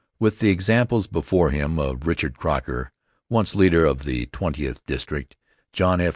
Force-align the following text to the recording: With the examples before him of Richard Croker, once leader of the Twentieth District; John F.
With 0.19 0.39
the 0.39 0.49
examples 0.49 1.05
before 1.05 1.51
him 1.51 1.77
of 1.77 2.07
Richard 2.07 2.35
Croker, 2.39 2.91
once 3.29 3.53
leader 3.53 3.85
of 3.85 4.03
the 4.03 4.25
Twentieth 4.31 4.83
District; 4.87 5.35
John 5.73 6.01
F. 6.01 6.09